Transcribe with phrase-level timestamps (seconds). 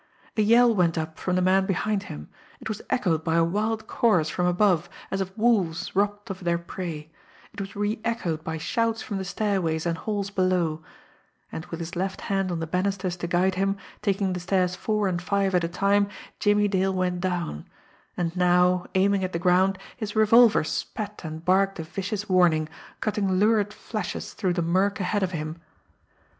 [0.35, 2.27] A yell went up from the man behind him;
[2.59, 6.57] it was echoed by a wild chorus from above, as of wolves robbed of their
[6.57, 7.11] prey;
[7.53, 10.81] it was re echoed by shouts from the stairways and halls below
[11.51, 15.07] and with his left hand on the banisters to guide him, taking the stairs four
[15.07, 16.09] and five at a time,
[16.39, 17.69] Jimmie Dale went down
[18.17, 22.67] and now, aiming at the ground, his revolver spat and barked a vicious warning,
[23.01, 25.61] cutting lurid flashes through the murk ahead of him.